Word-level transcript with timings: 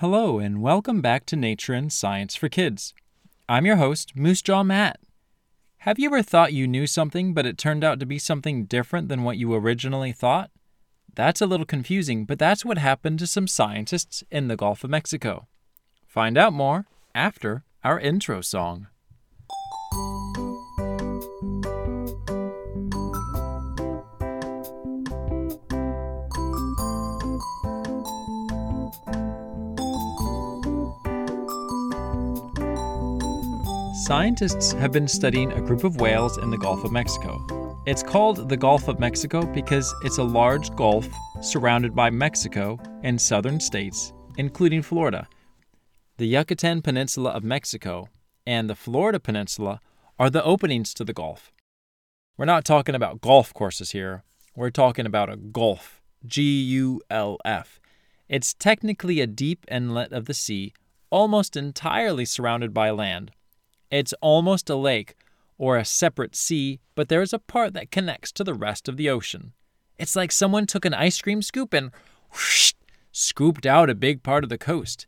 Hello, 0.00 0.38
and 0.38 0.62
welcome 0.62 1.02
back 1.02 1.26
to 1.26 1.36
Nature 1.36 1.74
and 1.74 1.92
Science 1.92 2.34
for 2.34 2.48
Kids. 2.48 2.94
I'm 3.50 3.66
your 3.66 3.76
host, 3.76 4.16
Moosejaw 4.16 4.64
Matt. 4.64 4.98
Have 5.80 5.98
you 5.98 6.06
ever 6.06 6.22
thought 6.22 6.54
you 6.54 6.66
knew 6.66 6.86
something, 6.86 7.34
but 7.34 7.44
it 7.44 7.58
turned 7.58 7.84
out 7.84 8.00
to 8.00 8.06
be 8.06 8.18
something 8.18 8.64
different 8.64 9.10
than 9.10 9.24
what 9.24 9.36
you 9.36 9.54
originally 9.54 10.12
thought? 10.12 10.50
That's 11.14 11.42
a 11.42 11.46
little 11.46 11.66
confusing, 11.66 12.24
but 12.24 12.38
that's 12.38 12.64
what 12.64 12.78
happened 12.78 13.18
to 13.18 13.26
some 13.26 13.46
scientists 13.46 14.24
in 14.30 14.48
the 14.48 14.56
Gulf 14.56 14.84
of 14.84 14.88
Mexico. 14.88 15.48
Find 16.06 16.38
out 16.38 16.54
more 16.54 16.86
after 17.14 17.64
our 17.84 18.00
intro 18.00 18.40
song. 18.40 18.86
Scientists 34.10 34.72
have 34.72 34.90
been 34.90 35.06
studying 35.06 35.52
a 35.52 35.60
group 35.60 35.84
of 35.84 36.00
whales 36.00 36.36
in 36.38 36.50
the 36.50 36.58
Gulf 36.58 36.82
of 36.82 36.90
Mexico. 36.90 37.80
It's 37.86 38.02
called 38.02 38.48
the 38.48 38.56
Gulf 38.56 38.88
of 38.88 38.98
Mexico 38.98 39.46
because 39.46 39.94
it's 40.02 40.18
a 40.18 40.24
large 40.24 40.74
gulf 40.74 41.06
surrounded 41.42 41.94
by 41.94 42.10
Mexico 42.10 42.76
and 43.04 43.20
southern 43.20 43.60
states, 43.60 44.12
including 44.36 44.82
Florida. 44.82 45.28
The 46.16 46.26
Yucatan 46.26 46.82
Peninsula 46.82 47.30
of 47.30 47.44
Mexico 47.44 48.08
and 48.44 48.68
the 48.68 48.74
Florida 48.74 49.20
Peninsula 49.20 49.78
are 50.18 50.28
the 50.28 50.42
openings 50.42 50.92
to 50.94 51.04
the 51.04 51.14
Gulf. 51.14 51.52
We're 52.36 52.46
not 52.46 52.64
talking 52.64 52.96
about 52.96 53.20
golf 53.20 53.54
courses 53.54 53.92
here, 53.92 54.24
we're 54.56 54.70
talking 54.70 55.06
about 55.06 55.32
a 55.32 55.36
gulf, 55.36 56.02
G 56.26 56.42
U 56.62 57.00
L 57.10 57.38
F. 57.44 57.78
It's 58.28 58.54
technically 58.54 59.20
a 59.20 59.28
deep 59.28 59.64
inlet 59.70 60.12
of 60.12 60.24
the 60.24 60.34
sea, 60.34 60.72
almost 61.10 61.56
entirely 61.56 62.24
surrounded 62.24 62.74
by 62.74 62.90
land. 62.90 63.30
It's 63.90 64.14
almost 64.20 64.70
a 64.70 64.76
lake 64.76 65.16
or 65.58 65.76
a 65.76 65.84
separate 65.84 66.36
sea, 66.36 66.80
but 66.94 67.08
there 67.08 67.22
is 67.22 67.32
a 67.32 67.38
part 67.38 67.74
that 67.74 67.90
connects 67.90 68.32
to 68.32 68.44
the 68.44 68.54
rest 68.54 68.88
of 68.88 68.96
the 68.96 69.10
ocean. 69.10 69.52
It's 69.98 70.16
like 70.16 70.32
someone 70.32 70.66
took 70.66 70.84
an 70.84 70.94
ice 70.94 71.20
cream 71.20 71.42
scoop 71.42 71.74
and 71.74 71.90
whoosh, 72.32 72.72
scooped 73.12 73.66
out 73.66 73.90
a 73.90 73.94
big 73.94 74.22
part 74.22 74.44
of 74.44 74.50
the 74.50 74.58
coast. 74.58 75.06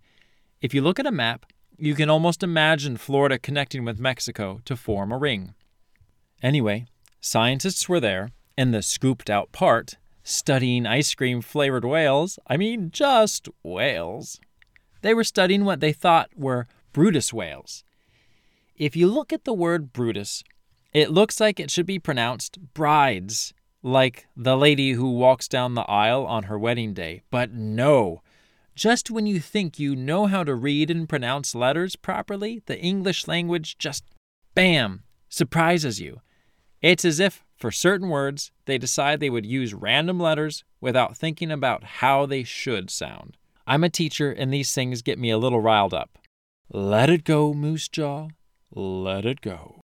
If 0.61 0.75
you 0.75 0.83
look 0.83 0.99
at 0.99 1.07
a 1.07 1.13
map, 1.13 1.47
you 1.79 1.95
can 1.95 2.11
almost 2.11 2.43
imagine 2.43 2.97
Florida 2.97 3.39
connecting 3.39 3.85
with 3.85 3.99
Mexico 3.99 4.61
to 4.67 4.77
form 4.77 5.11
a 5.11 5.19
ring. 5.19 5.55
Anyway, 6.43 6.87
scientists 7.21 7.89
were 7.89 8.01
there 8.01 8.31
in 8.59 8.73
the 8.73 8.83
scooped 8.83 9.31
out 9.31 9.53
part 9.53 9.97
studying 10.23 10.87
ice 10.87 11.15
cream 11.15 11.41
flavored 11.41 11.85
whales. 11.85 12.39
I 12.47 12.57
mean, 12.57 12.91
just 12.93 13.49
whales. 13.63 14.41
They 15.01 15.15
were 15.15 15.25
studying 15.25 15.65
what 15.65 15.81
they 15.81 15.93
thought 15.93 16.31
were 16.37 16.67
Bryde's 16.93 17.33
whales. 17.33 17.85
If 18.83 18.97
you 18.97 19.07
look 19.07 19.33
at 19.33 19.45
the 19.45 19.53
word 19.53 19.93
Bryde's, 19.93 20.43
it 20.93 21.13
looks 21.13 21.39
like 21.39 21.61
it 21.61 21.71
should 21.71 21.87
be 21.87 22.01
pronounced 22.01 22.59
brides, 22.75 23.55
like 23.81 24.27
the 24.37 24.57
lady 24.57 24.95
who 24.95 25.13
walks 25.13 25.47
down 25.47 25.75
the 25.75 25.89
aisle 25.89 26.27
on 26.27 26.43
her 26.43 26.59
wedding 26.59 26.93
day. 26.93 27.23
But 27.31 27.53
no. 27.53 28.23
Just 28.75 29.09
when 29.09 29.25
you 29.25 29.39
think 29.39 29.79
you 29.79 29.95
know 29.95 30.27
how 30.27 30.43
to 30.43 30.57
read 30.57 30.91
and 30.91 31.09
pronounce 31.09 31.55
letters 31.55 31.95
properly, 31.95 32.61
the 32.67 32.77
English 32.77 33.29
language 33.29 33.79
just, 33.79 34.03
bam, 34.57 35.05
surprises 35.29 36.01
you. 36.01 36.21
It's 36.81 37.05
as 37.05 37.21
if, 37.21 37.45
for 37.57 37.71
certain 37.71 38.09
words, 38.09 38.51
they 38.65 38.79
decide 38.79 39.21
they 39.21 39.31
would 39.31 39.47
use 39.47 39.73
random 39.73 40.19
letters 40.19 40.65
without 40.81 41.17
thinking 41.17 41.53
about 41.53 41.85
how 41.85 42.27
they 42.27 42.43
should 42.43 42.91
sound. 42.91 43.37
I'm 43.65 43.85
a 43.85 43.89
teacher, 43.89 44.33
and 44.33 44.53
these 44.53 44.75
things 44.75 45.03
get 45.03 45.21
me 45.21 45.31
a 45.31 45.39
little 45.39 45.61
riled 45.61 45.95
up. 45.95 46.19
Let 46.69 47.11
it 47.11 47.23
go, 47.23 47.55
Moosejaw. 47.55 48.31
Let 48.75 49.27
it 49.27 49.41
go. 49.41 49.81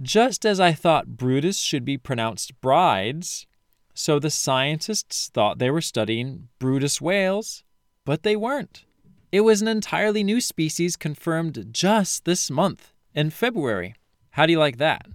Just 0.00 0.44
as 0.44 0.58
I 0.60 0.72
thought 0.72 1.16
Bryde's 1.16 1.60
should 1.60 1.84
be 1.84 1.98
pronounced 1.98 2.60
brides, 2.60 3.46
so 3.94 4.18
the 4.18 4.30
scientists 4.30 5.28
thought 5.32 5.58
they 5.58 5.70
were 5.70 5.80
studying 5.80 6.48
Bryde's 6.58 7.00
whales, 7.00 7.64
but 8.04 8.22
they 8.22 8.36
weren't. 8.36 8.84
It 9.32 9.42
was 9.42 9.62
an 9.62 9.68
entirely 9.68 10.24
new 10.24 10.40
species 10.40 10.96
confirmed 10.96 11.68
just 11.72 12.24
this 12.24 12.50
month, 12.50 12.92
in 13.14 13.30
February. 13.30 13.94
How 14.32 14.46
do 14.46 14.52
you 14.52 14.58
like 14.58 14.78
that? 14.78 15.06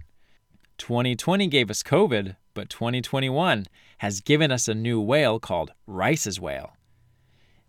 2020 0.78 1.46
gave 1.48 1.70
us 1.70 1.82
COVID, 1.82 2.36
but 2.54 2.70
2021 2.70 3.66
has 3.98 4.20
given 4.20 4.50
us 4.50 4.68
a 4.68 4.74
new 4.74 5.00
whale 5.00 5.38
called 5.38 5.72
Rice's 5.86 6.40
whale. 6.40 6.74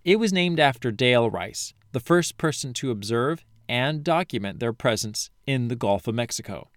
It 0.03 0.17
was 0.17 0.31
named 0.31 0.59
after 0.59 0.91
Dale 0.91 1.29
Rice, 1.29 1.73
the 1.91 1.99
first 1.99 2.37
person 2.37 2.73
to 2.75 2.91
observe 2.91 3.45
and 3.69 4.03
document 4.03 4.59
their 4.59 4.73
presence 4.73 5.29
in 5.45 5.67
the 5.67 5.75
Gulf 5.75 6.07
of 6.07 6.15
Mexico. 6.15 6.69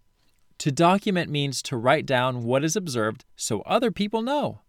To 0.58 0.70
document 0.70 1.30
means 1.30 1.62
to 1.62 1.76
write 1.76 2.04
down 2.04 2.42
what 2.42 2.64
is 2.64 2.76
observed 2.76 3.24
so 3.34 3.62
other 3.62 3.90
people 3.90 4.22
know. 4.22 4.60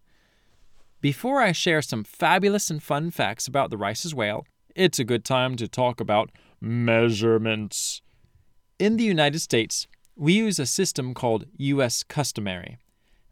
Before 1.00 1.42
I 1.42 1.52
share 1.52 1.82
some 1.82 2.04
fabulous 2.04 2.70
and 2.70 2.82
fun 2.82 3.10
facts 3.10 3.46
about 3.46 3.70
the 3.70 3.76
Rice's 3.76 4.14
whale, 4.14 4.46
it's 4.74 4.98
a 4.98 5.04
good 5.04 5.24
time 5.24 5.56
to 5.56 5.68
talk 5.68 6.00
about 6.00 6.30
measurements. 6.60 8.00
In 8.78 8.96
the 8.96 9.04
United 9.04 9.40
States, 9.40 9.86
we 10.16 10.32
use 10.34 10.58
a 10.58 10.66
system 10.66 11.12
called 11.12 11.46
U.S. 11.56 12.02
customary. 12.02 12.78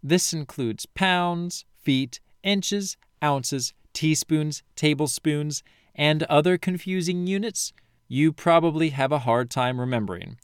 This 0.02 0.32
includes 0.32 0.86
pounds, 0.86 1.64
feet, 1.80 2.20
inches, 2.42 2.96
ounces, 3.22 3.72
teaspoons, 3.92 4.62
tablespoons, 4.76 5.62
and 5.94 6.24
other 6.24 6.58
confusing 6.58 7.26
units 7.26 7.72
you 8.12 8.32
probably 8.32 8.90
have 8.90 9.12
a 9.12 9.20
hard 9.20 9.48
time 9.48 9.78
remembering. 9.78 10.36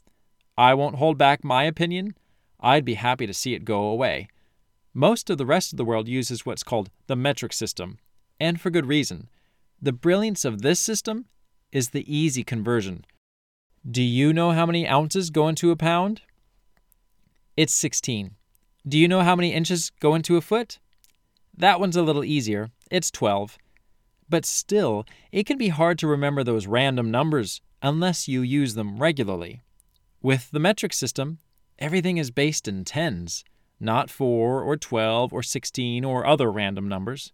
I 0.57 0.73
won't 0.73 0.95
hold 0.95 1.17
back 1.17 1.43
my 1.43 1.65
opinion. 1.65 2.15
I'd 2.61 2.85
be 2.85 2.93
happy 2.93 3.27
to 3.27 3.33
see 3.33 3.53
it 3.53 3.65
go 3.65 3.81
away. 3.81 4.29
Most 4.93 5.29
of 5.29 5.37
the 5.37 5.45
rest 5.45 5.73
of 5.73 5.77
the 5.77 5.83
world 5.83 6.07
uses 6.07 6.45
what's 6.45 6.63
called 6.63 6.89
the 7.07 7.17
metric 7.17 7.51
system, 7.51 7.99
and 8.39 8.61
for 8.61 8.69
good 8.69 8.85
reason. 8.85 9.27
The 9.81 9.91
brilliance 9.91 10.45
of 10.45 10.61
this 10.61 10.79
system 10.79 11.25
is 11.73 11.89
the 11.89 12.05
easy 12.07 12.41
conversion. 12.41 13.03
Do 13.89 14.01
you 14.01 14.31
know 14.31 14.51
how 14.51 14.65
many 14.65 14.87
ounces 14.87 15.29
go 15.29 15.49
into 15.49 15.69
a 15.69 15.75
pound? 15.75 16.21
It's 17.57 17.73
16. 17.73 18.31
Do 18.87 18.97
you 18.97 19.09
know 19.09 19.23
how 19.23 19.35
many 19.35 19.51
inches 19.51 19.91
go 19.99 20.15
into 20.15 20.37
a 20.37 20.41
foot? 20.41 20.79
That 21.57 21.81
one's 21.81 21.97
a 21.97 22.01
little 22.01 22.23
easier. 22.23 22.69
It's 22.89 23.11
12. 23.11 23.57
But 24.29 24.45
still, 24.45 25.05
it 25.31 25.45
can 25.45 25.57
be 25.57 25.69
hard 25.69 25.97
to 25.99 26.07
remember 26.07 26.43
those 26.43 26.67
random 26.67 27.11
numbers 27.11 27.61
unless 27.81 28.27
you 28.27 28.41
use 28.41 28.73
them 28.73 28.97
regularly. 28.97 29.61
With 30.21 30.51
the 30.51 30.59
metric 30.59 30.93
system, 30.93 31.39
everything 31.79 32.17
is 32.17 32.31
based 32.31 32.67
in 32.67 32.83
tens, 32.83 33.43
not 33.79 34.09
4 34.09 34.63
or 34.63 34.75
12 34.75 35.31
or 35.31 35.43
16 35.43 36.03
or 36.03 36.25
other 36.25 36.51
random 36.51 36.89
numbers. 36.89 37.31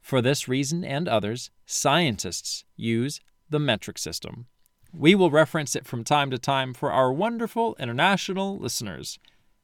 For 0.00 0.20
this 0.20 0.48
reason 0.48 0.84
and 0.84 1.08
others, 1.08 1.50
scientists 1.64 2.64
use 2.76 3.20
the 3.48 3.58
metric 3.58 3.98
system. 3.98 4.46
We 4.92 5.14
will 5.14 5.30
reference 5.30 5.74
it 5.74 5.86
from 5.86 6.04
time 6.04 6.30
to 6.30 6.38
time 6.38 6.74
for 6.74 6.92
our 6.92 7.12
wonderful 7.12 7.76
international 7.78 8.58
listeners. 8.58 9.18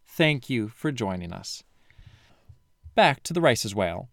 Thank 0.07 0.49
you 0.49 0.69
for 0.69 0.91
joining 0.91 1.33
us. 1.33 1.63
Back 2.95 3.23
to 3.25 3.33
the 3.33 3.41
Rice's 3.41 3.75
whale. 3.75 4.09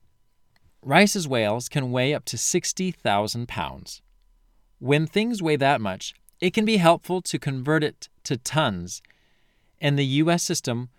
Rice's 0.86 1.28
whales 1.28 1.68
can 1.68 1.92
weigh 1.92 2.14
up 2.14 2.26
to 2.26 2.38
60,000 2.38 3.48
pounds. 3.48 4.04
When 4.78 5.08
things 5.08 5.42
weigh 5.42 5.56
that 5.56 5.82
much, 5.82 6.14
it 6.40 6.54
can 6.54 6.64
be 6.64 6.78
helpful 6.78 7.24
to 7.24 7.40
convert 7.40 7.84
it 7.84 8.08
to 8.26 8.38
tons. 8.38 9.02
In 9.80 9.96
the 9.96 10.06
U.S. 10.06 10.44
system, 10.44 10.90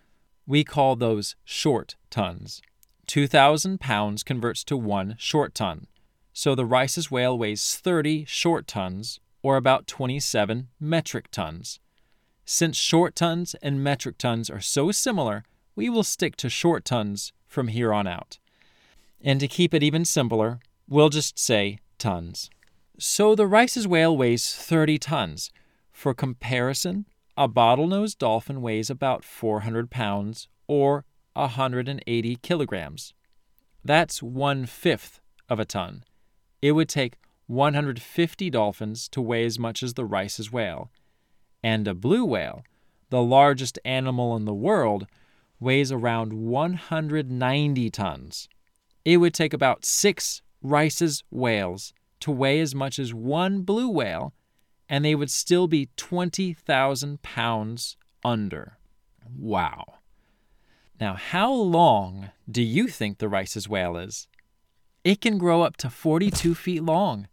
we 0.45 0.65
call 0.65 0.97
those 0.97 1.37
short 1.45 1.95
tons. 2.11 2.63
2,000 3.07 3.79
pounds 3.79 4.25
converts 4.25 4.65
to 4.65 4.77
one 4.77 5.15
short 5.21 5.55
ton. 5.55 5.87
So 6.33 6.57
the 6.57 6.67
Rice's 6.67 7.09
whale 7.09 7.39
weighs 7.39 7.77
30 7.77 8.25
short 8.25 8.67
tons, 8.67 9.21
or 9.41 9.57
about 9.57 9.87
27 9.87 10.67
metric 10.81 11.31
tons. 11.31 11.79
Since 12.45 12.77
short 12.77 13.15
tons 13.15 13.55
and 13.63 13.85
metric 13.85 14.19
tons 14.19 14.51
are 14.51 14.61
so 14.61 14.91
similar, 14.91 15.45
we 15.77 15.89
will 15.89 16.03
stick 16.03 16.35
to 16.39 16.49
short 16.49 16.85
tons 16.85 17.33
from 17.47 17.69
here 17.69 17.93
on 17.93 18.09
out. 18.09 18.39
And 19.23 19.41
to 19.41 19.49
keep 19.49 19.75
it 19.75 19.83
even 19.83 20.05
simpler, 20.05 20.61
we'll 20.89 21.09
just 21.09 21.39
say 21.39 21.79
tons. 21.99 22.51
So 22.99 23.35
the 23.35 23.47
Rice's 23.47 23.87
whale 23.87 24.17
weighs 24.17 24.55
30 24.55 24.99
tons. 24.99 25.51
For 25.93 26.15
comparison, 26.15 27.07
a 27.37 27.49
bottlenose 27.49 28.17
dolphin 28.17 28.63
weighs 28.63 28.91
about 28.91 29.25
400 29.25 29.91
pounds 29.91 30.49
or 30.67 31.05
180 31.35 32.37
kilograms. 32.37 33.15
That's 33.85 34.23
one 34.23 34.67
fifth 34.67 35.21
of 35.49 35.61
a 35.61 35.65
ton. 35.65 36.05
It 36.63 36.73
would 36.73 36.89
take 36.89 37.17
150 37.47 38.51
dolphins 38.51 39.09
to 39.11 39.21
weigh 39.21 39.45
as 39.45 39.59
much 39.59 39.83
as 39.83 39.95
the 39.95 40.05
Rice's 40.05 40.51
whale. 40.51 40.91
And 41.63 41.87
a 41.87 41.95
blue 41.95 42.25
whale, 42.25 42.65
the 43.11 43.23
largest 43.23 43.79
animal 43.85 44.37
in 44.37 44.45
the 44.45 44.55
world, 44.55 45.07
weighs 45.61 45.93
around 45.93 46.33
190 46.33 47.91
tons 47.91 48.49
it 49.07 49.19
would 49.19 49.33
take 49.33 49.55
about 49.55 49.85
six 49.85 50.43
Rice's 50.61 51.23
whales 51.31 51.95
to 52.19 52.33
weigh 52.33 52.59
as 52.59 52.75
much 52.75 52.99
as 52.99 53.15
one 53.15 53.63
blue 53.63 53.89
whale, 53.89 54.35
and 54.89 55.05
they 55.05 55.15
would 55.15 55.31
still 55.31 55.69
be 55.69 55.91
20,000 55.97 57.23
pounds 57.23 57.97
under. 58.25 58.79
Wow. 59.39 59.99
Now, 61.01 61.15
how 61.15 61.53
long 61.53 62.31
do 62.51 62.63
you 62.63 62.89
think 62.89 63.19
the 63.19 63.29
Rice's 63.29 63.69
whale 63.69 63.97
is? 63.97 64.27
It 65.05 65.21
can 65.21 65.39
grow 65.39 65.63
up 65.63 65.77
to 65.79 65.89
42 65.89 66.57
feet 66.57 66.83
long. 66.83 67.29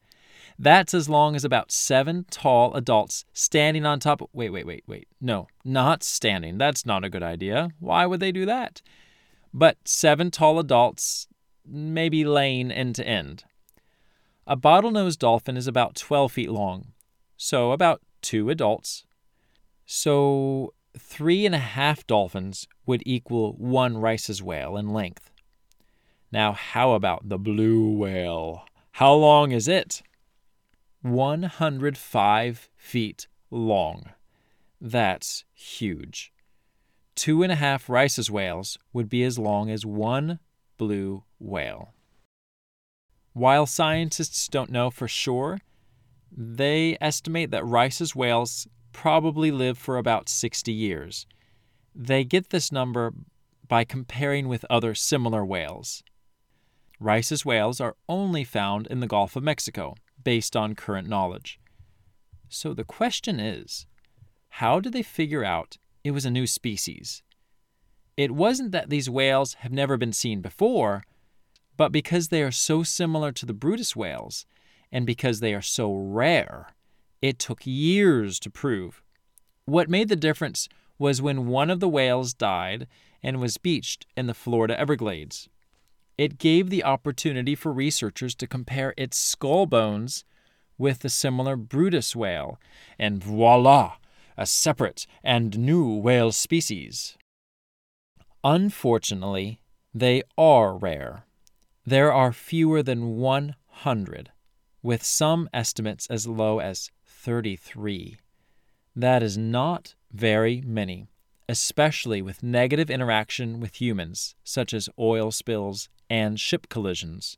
That's 0.59 0.93
as 0.93 1.09
long 1.09 1.35
as 1.35 1.43
about 1.43 1.71
seven 1.71 2.27
tall 2.29 2.75
adults 2.75 3.25
standing 3.33 3.83
on 3.83 3.99
top. 3.99 4.21
Of, 4.21 4.27
wait, 4.31 4.51
wait, 4.51 4.67
wait, 4.67 4.83
wait. 4.85 5.07
No, 5.19 5.47
not 5.65 6.03
standing. 6.03 6.59
That's 6.59 6.85
not 6.85 7.03
a 7.03 7.09
good 7.09 7.23
idea. 7.23 7.71
Why 7.79 8.05
would 8.05 8.19
they 8.19 8.31
do 8.31 8.45
that? 8.45 8.83
But 9.51 9.77
seven 9.85 10.29
tall 10.29 10.59
adults, 10.59 11.27
maybe 11.65 12.25
laying 12.25 12.71
end 12.71 12.95
to 12.95 13.07
end. 13.07 13.43
A 14.45 14.57
bottlenose 14.57 15.17
dolphin 15.17 15.55
is 15.55 15.67
about 15.67 15.95
12 15.95 16.31
feet 16.31 16.49
long, 16.49 16.93
so 17.37 17.71
about 17.71 18.01
two 18.21 18.49
adults. 18.49 19.05
So 19.85 20.73
three 20.97 21.45
and 21.45 21.55
a 21.55 21.59
half 21.59 22.05
dolphins 22.05 22.67
would 22.85 23.03
equal 23.05 23.53
one 23.53 23.97
Rice's 23.97 24.41
whale 24.41 24.77
in 24.77 24.89
length. 24.89 25.31
Now, 26.31 26.53
how 26.53 26.93
about 26.93 27.29
the 27.29 27.37
blue 27.37 27.95
whale? 27.95 28.65
How 28.93 29.13
long 29.13 29.51
is 29.51 29.67
it? 29.67 30.01
105 31.01 32.69
feet 32.75 33.27
long. 33.51 34.05
That's 34.79 35.45
huge. 35.53 36.31
Two 37.15 37.43
and 37.43 37.51
a 37.51 37.55
half 37.55 37.89
Rice's 37.89 38.31
whales 38.31 38.77
would 38.91 39.09
be 39.09 39.23
as 39.23 39.37
long 39.37 39.69
as 39.69 39.85
one 39.85 40.39
blue 40.77 41.23
whale. 41.39 41.93
While 43.33 43.65
scientists 43.65 44.47
don't 44.47 44.69
know 44.69 44.89
for 44.89 45.07
sure, 45.07 45.59
they 46.31 46.97
estimate 47.01 47.51
that 47.51 47.65
Rice's 47.65 48.15
whales 48.15 48.67
probably 48.91 49.51
live 49.51 49.77
for 49.77 49.97
about 49.97 50.29
60 50.29 50.71
years. 50.71 51.25
They 51.95 52.23
get 52.23 52.49
this 52.49 52.71
number 52.71 53.13
by 53.67 53.83
comparing 53.83 54.47
with 54.47 54.65
other 54.69 54.93
similar 54.93 55.43
whales. 55.45 56.03
Rice's 56.99 57.45
whales 57.45 57.81
are 57.81 57.95
only 58.07 58.43
found 58.43 58.87
in 58.87 58.99
the 58.99 59.07
Gulf 59.07 59.35
of 59.35 59.43
Mexico, 59.43 59.95
based 60.23 60.55
on 60.55 60.75
current 60.75 61.07
knowledge. 61.07 61.59
So 62.49 62.73
the 62.73 62.83
question 62.83 63.39
is 63.39 63.87
how 64.49 64.79
did 64.79 64.93
they 64.93 65.01
figure 65.01 65.43
out 65.43 65.77
it 66.03 66.11
was 66.11 66.25
a 66.25 66.31
new 66.31 66.45
species? 66.45 67.23
It 68.15 68.31
wasn't 68.31 68.71
that 68.71 68.89
these 68.89 69.09
whales 69.09 69.55
have 69.55 69.71
never 69.71 69.97
been 69.97 70.13
seen 70.13 70.41
before, 70.41 71.03
but 71.77 71.91
because 71.91 72.27
they 72.27 72.43
are 72.43 72.51
so 72.51 72.83
similar 72.83 73.31
to 73.31 73.45
the 73.45 73.53
Bryde's 73.53 73.95
whales, 73.95 74.45
and 74.91 75.05
because 75.05 75.39
they 75.39 75.53
are 75.53 75.61
so 75.61 75.91
rare, 75.93 76.67
it 77.21 77.39
took 77.39 77.61
years 77.65 78.39
to 78.39 78.51
prove. 78.51 79.01
What 79.65 79.89
made 79.89 80.09
the 80.09 80.15
difference 80.15 80.69
was 80.99 81.21
when 81.21 81.47
one 81.47 81.71
of 81.71 81.79
the 81.79 81.89
whales 81.89 82.33
died 82.33 82.87
and 83.23 83.39
was 83.39 83.57
beached 83.57 84.05
in 84.15 84.27
the 84.27 84.33
Florida 84.33 84.79
Everglades. 84.79 85.49
It 86.17 86.37
gave 86.37 86.69
the 86.69 86.83
opportunity 86.83 87.55
for 87.55 87.73
researchers 87.73 88.35
to 88.35 88.45
compare 88.45 88.93
its 88.95 89.17
skull 89.17 89.65
bones 89.65 90.25
with 90.77 90.99
the 90.99 91.09
similar 91.09 91.55
Bryde's 91.55 92.15
whale, 92.15 92.59
and 92.99 93.23
voila, 93.23 93.93
a 94.37 94.45
separate 94.45 95.07
and 95.23 95.57
new 95.57 95.95
whale 95.95 96.31
species. 96.31 97.17
Unfortunately, 98.43 99.61
they 99.93 100.21
are 100.37 100.77
rare. 100.77 101.25
There 101.85 102.11
are 102.11 102.33
fewer 102.33 102.83
than 102.83 103.15
100, 103.15 104.31
with 104.81 105.03
some 105.03 105.49
estimates 105.53 106.07
as 106.07 106.27
low 106.27 106.59
as 106.59 106.91
33. 107.05 108.17
That 108.95 109.23
is 109.23 109.37
not 109.37 109.95
very 110.11 110.61
many, 110.65 111.07
especially 111.47 112.21
with 112.21 112.43
negative 112.43 112.89
interaction 112.89 113.59
with 113.59 113.79
humans, 113.79 114.35
such 114.43 114.73
as 114.73 114.89
oil 114.99 115.31
spills 115.31 115.89
and 116.09 116.39
ship 116.39 116.67
collisions. 116.69 117.37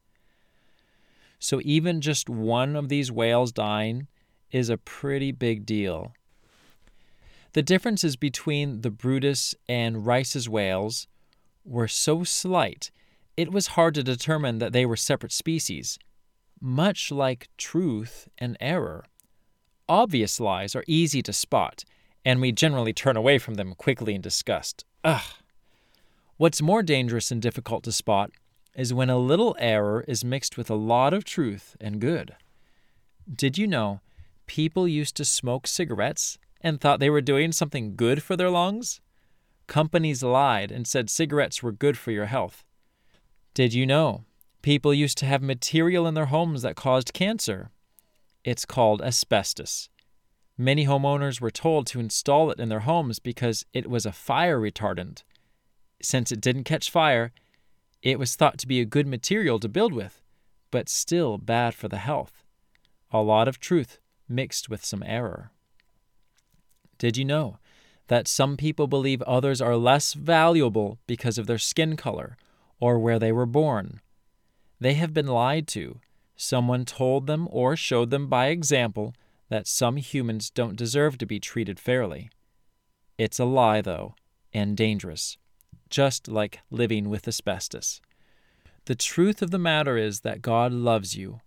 So, 1.37 1.61
even 1.63 2.01
just 2.01 2.29
one 2.29 2.75
of 2.75 2.89
these 2.89 3.11
whales 3.11 3.51
dying 3.51 4.07
is 4.51 4.69
a 4.69 4.77
pretty 4.77 5.31
big 5.31 5.65
deal. 5.65 6.13
The 7.55 7.63
differences 7.63 8.17
between 8.17 8.81
the 8.81 8.91
Bryde's 8.91 9.55
and 9.69 10.05
Rice's 10.05 10.49
whales 10.49 11.07
were 11.63 11.87
so 11.87 12.25
slight, 12.25 12.91
it 13.37 13.49
was 13.49 13.67
hard 13.67 13.95
to 13.95 14.03
determine 14.03 14.59
that 14.59 14.73
they 14.73 14.85
were 14.85 14.97
separate 14.97 15.31
species, 15.31 15.97
much 16.59 17.13
like 17.13 17.47
truth 17.55 18.27
and 18.37 18.57
error. 18.59 19.05
Obvious 19.87 20.41
lies 20.41 20.75
are 20.75 20.83
easy 20.85 21.21
to 21.21 21.31
spot, 21.31 21.85
and 22.25 22.41
we 22.41 22.51
generally 22.51 22.91
turn 22.91 23.15
away 23.15 23.37
from 23.37 23.53
them 23.53 23.73
quickly 23.73 24.15
in 24.15 24.19
disgust. 24.19 24.83
Ugh. 25.05 25.23
What's 26.35 26.61
more 26.61 26.83
dangerous 26.83 27.31
and 27.31 27.41
difficult 27.41 27.85
to 27.85 27.93
spot 27.93 28.31
is 28.75 28.93
when 28.93 29.09
a 29.09 29.17
little 29.17 29.55
error 29.59 30.03
is 30.09 30.25
mixed 30.25 30.57
with 30.57 30.69
a 30.69 30.75
lot 30.75 31.13
of 31.13 31.23
truth 31.23 31.77
and 31.79 32.01
good. 32.01 32.35
Did 33.33 33.57
you 33.57 33.65
know 33.65 34.01
people 34.45 34.89
used 34.89 35.15
to 35.15 35.23
smoke 35.23 35.67
cigarettes 35.67 36.37
and 36.65 36.81
thought 36.81 36.99
they 36.99 37.11
were 37.11 37.21
doing 37.21 37.51
something 37.51 37.95
good 37.95 38.23
for 38.23 38.35
their 38.35 38.49
lungs? 38.49 38.99
Companies 39.67 40.23
lied 40.23 40.71
and 40.71 40.87
said 40.87 41.11
cigarettes 41.11 41.61
were 41.61 41.71
good 41.71 41.95
for 41.95 42.09
your 42.09 42.25
health. 42.25 42.65
Did 43.53 43.75
you 43.75 43.85
know 43.85 44.25
people 44.63 44.91
used 44.91 45.19
to 45.19 45.27
have 45.27 45.43
material 45.43 46.07
in 46.07 46.15
their 46.15 46.25
homes 46.25 46.63
that 46.63 46.75
caused 46.75 47.13
cancer? 47.13 47.69
It's 48.43 48.65
called 48.65 49.03
asbestos. 49.03 49.89
Many 50.57 50.87
homeowners 50.87 51.39
were 51.39 51.51
told 51.51 51.85
to 51.87 51.99
install 51.99 52.49
it 52.49 52.59
in 52.59 52.69
their 52.69 52.79
homes 52.79 53.19
because 53.19 53.63
it 53.71 53.87
was 53.87 54.07
a 54.07 54.11
fire 54.11 54.59
retardant. 54.59 55.21
Since 56.01 56.31
it 56.31 56.41
didn't 56.41 56.63
catch 56.63 56.89
fire, 56.89 57.31
it 58.01 58.17
was 58.17 58.35
thought 58.35 58.57
to 58.57 58.67
be 58.67 58.81
a 58.81 58.85
good 58.85 59.05
material 59.05 59.59
to 59.59 59.69
build 59.69 59.93
with, 59.93 60.19
but 60.71 60.89
still 60.89 61.37
bad 61.37 61.75
for 61.75 61.87
the 61.87 61.97
health. 61.97 62.43
A 63.11 63.21
lot 63.21 63.47
of 63.47 63.59
truth 63.59 63.99
mixed 64.27 64.67
with 64.67 64.83
some 64.83 65.03
error. 65.05 65.51
Did 67.05 67.17
you 67.17 67.25
know 67.25 67.59
that 68.07 68.27
some 68.27 68.57
people 68.57 68.87
believe 68.87 69.21
others 69.21 69.61
are 69.61 69.75
less 69.75 70.13
valuable 70.13 70.97
because 71.05 71.37
of 71.37 71.45
their 71.45 71.59
skin 71.59 71.95
color 71.95 72.35
or 72.79 72.97
where 72.97 73.19
they 73.19 73.31
were 73.31 73.45
born? 73.45 74.01
They 74.79 74.95
have 74.95 75.13
been 75.13 75.27
lied 75.27 75.67
to. 75.67 75.99
Someone 76.35 76.83
told 76.83 77.27
them 77.27 77.47
or 77.51 77.75
showed 77.75 78.09
them 78.09 78.25
by 78.27 78.47
example 78.47 79.13
that 79.49 79.67
some 79.67 79.97
humans 79.97 80.49
don't 80.49 80.75
deserve 80.75 81.19
to 81.19 81.27
be 81.27 81.39
treated 81.39 81.79
fairly. 81.79 82.31
It's 83.19 83.37
a 83.37 83.45
lie, 83.45 83.81
though, 83.81 84.15
and 84.51 84.75
dangerous 84.75 85.37
just 85.91 86.27
like 86.27 86.61
living 86.71 87.07
with 87.07 87.27
asbestos. 87.27 88.01
The 88.85 88.95
truth 88.95 89.43
of 89.43 89.51
the 89.51 89.59
matter 89.59 89.95
is 89.95 90.21
that 90.21 90.41
God 90.41 90.71
loves 90.71 91.15
you. 91.15 91.41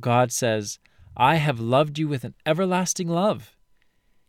God 0.00 0.32
says, 0.32 0.78
I 1.14 1.34
have 1.34 1.60
loved 1.60 1.98
you 1.98 2.08
with 2.08 2.24
an 2.24 2.34
everlasting 2.46 3.08
love. 3.08 3.54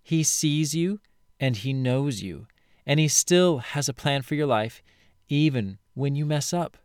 He 0.05 0.21
sees 0.21 0.75
you 0.75 1.00
and 1.39 1.57
He 1.57 1.74
knows 1.74 2.21
you, 2.21 2.45
and 2.85 3.00
He 3.00 3.07
still 3.07 3.57
has 3.57 3.89
a 3.89 3.93
plan 3.93 4.21
for 4.21 4.35
your 4.35 4.45
life, 4.45 4.83
even 5.29 5.79
when 5.95 6.15
you 6.15 6.27
mess 6.27 6.53
up. 6.53 6.77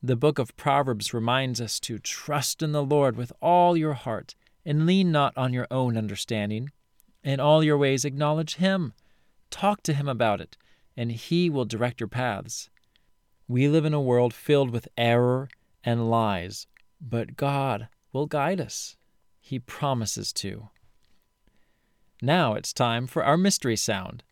The 0.00 0.14
book 0.14 0.38
of 0.38 0.56
Proverbs 0.56 1.12
reminds 1.12 1.60
us 1.60 1.80
to 1.80 1.98
trust 1.98 2.62
in 2.62 2.70
the 2.70 2.84
Lord 2.84 3.16
with 3.16 3.32
all 3.42 3.76
your 3.76 3.94
heart 3.94 4.36
and 4.64 4.86
lean 4.86 5.10
not 5.10 5.36
on 5.36 5.52
your 5.52 5.66
own 5.72 5.96
understanding. 5.96 6.70
In 7.24 7.40
all 7.40 7.64
your 7.64 7.76
ways, 7.76 8.04
acknowledge 8.04 8.54
Him. 8.54 8.92
Talk 9.50 9.82
to 9.82 9.92
Him 9.92 10.06
about 10.06 10.40
it 10.40 10.56
and 10.96 11.10
He 11.10 11.50
will 11.50 11.64
direct 11.64 12.00
your 12.00 12.08
paths. 12.08 12.70
We 13.48 13.66
live 13.66 13.84
in 13.84 13.92
a 13.92 14.00
world 14.00 14.32
filled 14.32 14.70
with 14.70 14.86
error 14.96 15.48
and 15.82 16.08
lies, 16.08 16.68
but 17.00 17.36
God 17.36 17.88
will 18.12 18.26
guide 18.26 18.60
us. 18.60 18.96
He 19.40 19.58
promises 19.58 20.32
to. 20.34 20.68
Now 22.22 22.54
it's 22.54 22.72
time 22.72 23.06
for 23.06 23.24
our 23.24 23.36
mystery 23.36 23.76
sound. 23.76 24.22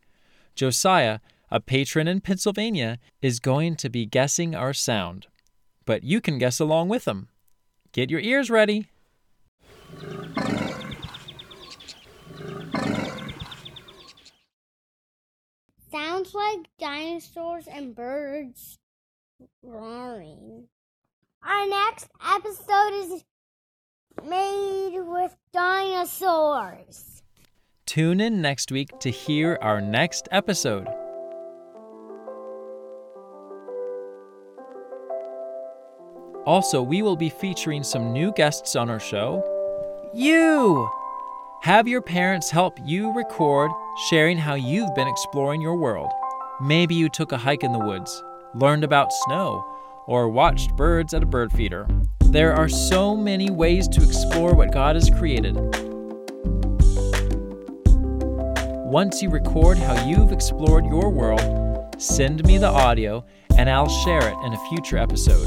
Josiah, 0.55 1.19
a 1.51 1.59
patron 1.59 2.07
in 2.07 2.21
Pennsylvania, 2.21 2.99
is 3.21 3.39
going 3.39 3.75
to 3.77 3.89
be 3.89 4.05
guessing 4.05 4.55
our 4.55 4.73
sound, 4.73 5.27
but 5.85 6.03
you 6.03 6.21
can 6.21 6.37
guess 6.37 6.59
along 6.59 6.89
with 6.89 7.07
him. 7.07 7.29
Get 7.91 8.09
your 8.09 8.21
ears 8.21 8.49
ready. 8.49 8.89
sounds 16.25 16.33
like 16.33 16.67
dinosaurs 16.79 17.67
and 17.67 17.95
birds 17.95 18.79
roaring. 19.63 20.67
Our 21.43 21.67
next 21.67 22.09
episode 22.35 22.93
is 22.93 23.23
made 24.23 24.99
with 25.01 25.35
dinosaurs. 25.53 27.14
Tune 27.85 28.19
in 28.19 28.41
next 28.41 28.71
week 28.71 28.97
to 29.01 29.11
hear 29.11 29.59
our 29.61 29.79
next 29.79 30.27
episode. 30.31 30.87
Also, 36.47 36.81
we 36.81 37.03
will 37.03 37.15
be 37.15 37.29
featuring 37.29 37.83
some 37.83 38.11
new 38.11 38.31
guests 38.31 38.75
on 38.75 38.89
our 38.89 38.99
show. 38.99 39.43
You! 40.15 40.89
Have 41.61 41.87
your 41.87 42.01
parents 42.01 42.49
help 42.49 42.79
you 42.83 43.13
record, 43.13 43.69
sharing 44.09 44.39
how 44.39 44.55
you've 44.55 44.95
been 44.95 45.07
exploring 45.07 45.61
your 45.61 45.77
world. 45.77 46.11
Maybe 46.59 46.95
you 46.95 47.07
took 47.07 47.33
a 47.33 47.37
hike 47.37 47.63
in 47.63 47.71
the 47.71 47.77
woods, 47.77 48.23
learned 48.55 48.83
about 48.83 49.13
snow, 49.13 49.63
or 50.07 50.27
watched 50.27 50.75
birds 50.75 51.13
at 51.13 51.21
a 51.21 51.27
bird 51.27 51.51
feeder. 51.51 51.87
There 52.21 52.53
are 52.53 52.69
so 52.69 53.15
many 53.15 53.51
ways 53.51 53.87
to 53.89 54.03
explore 54.03 54.55
what 54.55 54.73
God 54.73 54.95
has 54.95 55.11
created. 55.11 55.55
Once 58.85 59.19
you 59.19 59.31
record 59.31 59.79
how 59.79 60.05
you've 60.05 60.31
explored 60.31 60.85
your 60.85 61.09
world, 61.09 61.95
send 61.97 62.45
me 62.45 62.59
the 62.59 62.67
audio 62.67 63.25
and 63.57 63.67
I'll 63.67 63.89
share 63.89 64.29
it 64.29 64.37
in 64.45 64.53
a 64.53 64.69
future 64.69 64.99
episode. 64.99 65.43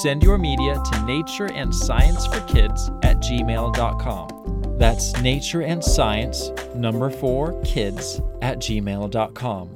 Send 0.00 0.22
your 0.22 0.38
media 0.38 0.82
to 0.92 1.04
nature 1.04 1.52
and 1.52 1.74
science 1.74 2.26
for 2.26 2.40
kids 2.46 2.88
at 3.02 3.18
gmail.com. 3.18 4.78
That's 4.78 5.20
nature 5.20 5.60
and 5.60 5.84
science, 5.84 6.50
number 6.74 7.10
four, 7.10 7.60
kids 7.62 8.22
at 8.40 8.60
gmail.com. 8.60 9.68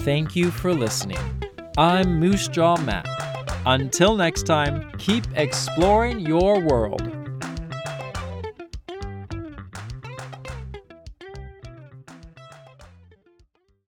Thank 0.00 0.36
you 0.36 0.50
for 0.50 0.74
listening. 0.74 1.16
I'm 1.78 2.20
Moosejaw 2.20 2.84
Matt. 2.84 3.25
Until 3.66 4.14
next 4.14 4.44
time, 4.44 4.92
keep 4.96 5.24
exploring 5.34 6.20
your 6.20 6.60
world. 6.60 7.15